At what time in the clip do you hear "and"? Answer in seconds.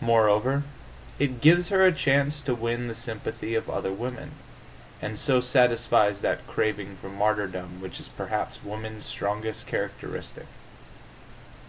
5.00-5.20